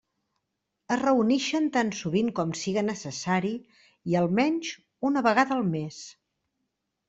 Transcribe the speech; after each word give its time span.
Es 0.95 0.97
reunixen 1.01 1.67
tan 1.75 1.91
sovint 1.99 2.33
com 2.41 2.55
siga 2.61 2.85
necessari 2.89 3.53
i, 3.77 4.19
almenys, 4.25 4.75
una 5.13 5.27
vegada 5.31 5.59
al 5.61 5.67
mes. 5.79 6.05